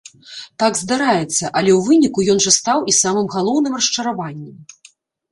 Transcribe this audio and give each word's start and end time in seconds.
Так 0.61 0.77
здараецца, 0.83 1.17
але 1.57 1.71
ў 1.73 1.75
выніку 1.89 2.23
ён 2.33 2.41
жа 2.45 2.53
стаў 2.55 2.79
і 2.93 2.95
самым 3.01 3.27
галоўным 3.35 3.77
расчараваннем. 3.81 4.57